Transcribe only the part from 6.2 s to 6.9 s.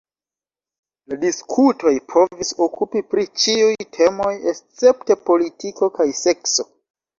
sekso.